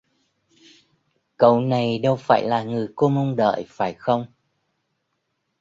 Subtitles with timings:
[1.37, 4.25] Cậu này đâu phải là người cô mong đợi phải không